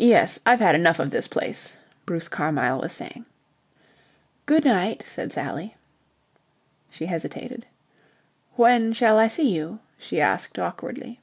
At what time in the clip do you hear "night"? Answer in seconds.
4.64-5.04